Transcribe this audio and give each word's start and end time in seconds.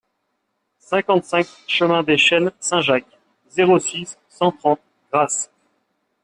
cinquante-cinq 0.79 1.45
chemin 1.67 2.01
des 2.01 2.17
Chênes 2.17 2.51
Saint-Jacques, 2.59 3.19
zéro 3.49 3.77
six, 3.77 4.17
cent 4.29 4.51
trente, 4.51 4.81
Grasse 5.13 5.51